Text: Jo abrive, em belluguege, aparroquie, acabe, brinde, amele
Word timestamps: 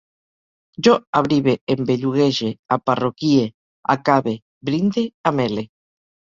Jo 0.85 0.93
abrive, 1.19 1.53
em 1.73 1.83
belluguege, 1.89 2.49
aparroquie, 2.79 3.45
acabe, 3.97 4.35
brinde, 4.71 5.05
amele 5.33 5.67